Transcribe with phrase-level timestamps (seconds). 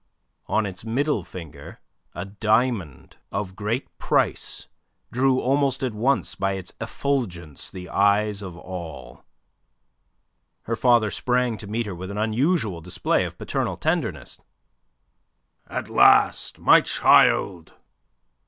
[0.47, 1.79] On its middle finger
[2.15, 4.67] a diamond of great price
[5.11, 9.23] drew almost at once by its effulgence the eyes of all.
[10.63, 14.39] Her father sprang to meet her with an unusual display of paternal tenderness.
[15.67, 17.75] "At last, my child!"